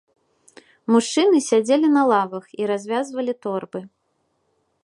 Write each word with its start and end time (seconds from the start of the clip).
Мужчыны 0.95 1.37
сядзелі 1.49 1.87
на 1.97 2.03
лавах 2.13 2.45
і 2.63 2.73
развязвалі 2.73 3.33
торбы. 3.49 3.79